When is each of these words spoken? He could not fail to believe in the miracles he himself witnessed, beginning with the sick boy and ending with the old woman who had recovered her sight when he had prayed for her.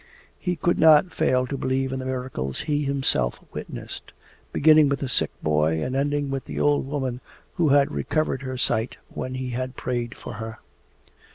He 0.39 0.55
could 0.55 0.79
not 0.79 1.11
fail 1.13 1.45
to 1.45 1.55
believe 1.55 1.93
in 1.93 1.99
the 1.99 2.07
miracles 2.07 2.61
he 2.61 2.85
himself 2.85 3.39
witnessed, 3.53 4.13
beginning 4.51 4.89
with 4.89 5.01
the 5.01 5.07
sick 5.07 5.29
boy 5.43 5.83
and 5.83 5.95
ending 5.95 6.31
with 6.31 6.45
the 6.45 6.59
old 6.59 6.87
woman 6.87 7.21
who 7.57 7.69
had 7.69 7.91
recovered 7.91 8.41
her 8.41 8.57
sight 8.57 8.97
when 9.09 9.35
he 9.35 9.51
had 9.51 9.75
prayed 9.77 10.17
for 10.17 10.33
her. 10.41 10.57